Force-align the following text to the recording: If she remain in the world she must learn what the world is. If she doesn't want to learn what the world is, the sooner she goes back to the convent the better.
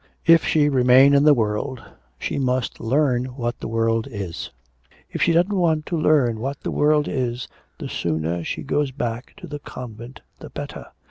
If 0.25 0.43
she 0.43 0.67
remain 0.67 1.13
in 1.13 1.25
the 1.25 1.33
world 1.35 1.79
she 2.17 2.39
must 2.39 2.79
learn 2.79 3.25
what 3.35 3.59
the 3.59 3.67
world 3.67 4.07
is. 4.09 4.49
If 5.11 5.21
she 5.21 5.31
doesn't 5.31 5.53
want 5.55 5.85
to 5.85 5.95
learn 5.95 6.39
what 6.39 6.59
the 6.61 6.71
world 6.71 7.07
is, 7.07 7.47
the 7.77 7.87
sooner 7.87 8.43
she 8.43 8.63
goes 8.63 8.89
back 8.89 9.35
to 9.37 9.45
the 9.45 9.59
convent 9.59 10.21
the 10.39 10.49
better. 10.49 10.87